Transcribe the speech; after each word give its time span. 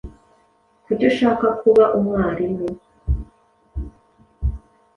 Kuki 0.85 1.03
ushaka 1.11 1.45
kuba 1.61 1.83
umwarimu? 1.97 2.67